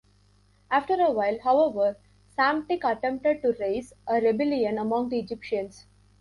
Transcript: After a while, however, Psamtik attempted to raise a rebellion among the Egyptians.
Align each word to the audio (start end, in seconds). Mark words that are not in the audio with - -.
After 0.71 0.95
a 0.99 1.11
while, 1.11 1.37
however, 1.43 1.95
Psamtik 2.35 2.79
attempted 2.83 3.43
to 3.43 3.55
raise 3.59 3.93
a 4.07 4.15
rebellion 4.19 4.79
among 4.79 5.09
the 5.09 5.19
Egyptians. 5.19 5.85